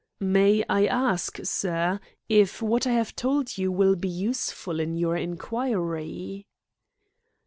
[0.19, 5.15] "May I ask, sir, if what I have told you will be useful in your
[5.15, 6.47] inquiry?"